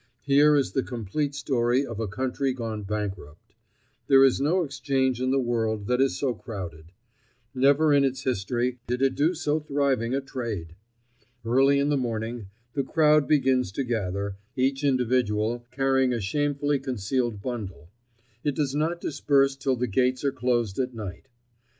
Here 0.23 0.55
is 0.55 0.71
the 0.71 0.81
complete 0.81 1.35
story 1.35 1.85
of 1.85 1.99
a 1.99 2.07
country 2.07 2.53
gone 2.53 2.81
bankrupt. 2.81 3.53
There 4.07 4.23
is 4.23 4.41
no 4.41 4.63
exchange 4.63 5.21
in 5.21 5.29
the 5.29 5.39
world 5.39 5.85
that 5.85 6.01
is 6.01 6.17
so 6.17 6.33
crowded. 6.33 6.91
Never 7.53 7.93
in 7.93 8.03
its 8.03 8.23
history 8.23 8.79
did 8.87 9.03
it 9.03 9.13
do 9.13 9.35
so 9.35 9.59
thriving 9.59 10.15
a 10.15 10.19
trade. 10.19 10.73
Early 11.45 11.77
in 11.77 11.89
the 11.89 11.97
morning 11.97 12.47
the 12.73 12.83
crowd 12.83 13.27
begins 13.27 13.71
to 13.73 13.83
gather, 13.83 14.37
each 14.55 14.83
individual 14.83 15.67
carrying 15.69 16.13
a 16.13 16.19
shamefully 16.19 16.79
concealed 16.79 17.43
bundle; 17.43 17.87
it 18.43 18.55
does 18.55 18.73
not 18.73 19.01
disperse 19.01 19.55
till 19.55 19.75
the 19.75 19.85
gates 19.85 20.23
are 20.23 20.31
closed 20.31 20.79
at 20.79 20.95
night. 20.95 21.27